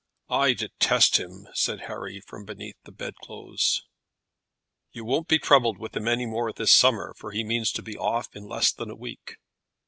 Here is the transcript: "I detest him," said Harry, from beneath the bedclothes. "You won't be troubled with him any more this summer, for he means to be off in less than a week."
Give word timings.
"I 0.31 0.53
detest 0.53 1.19
him," 1.19 1.47
said 1.53 1.81
Harry, 1.81 2.19
from 2.21 2.43
beneath 2.43 2.77
the 2.85 2.91
bedclothes. 2.91 3.83
"You 4.91 5.05
won't 5.05 5.27
be 5.27 5.37
troubled 5.37 5.77
with 5.77 5.95
him 5.95 6.07
any 6.07 6.25
more 6.25 6.51
this 6.51 6.71
summer, 6.71 7.13
for 7.15 7.29
he 7.29 7.43
means 7.43 7.71
to 7.73 7.83
be 7.83 7.95
off 7.99 8.35
in 8.35 8.47
less 8.47 8.71
than 8.71 8.89
a 8.89 8.95
week." 8.95 9.37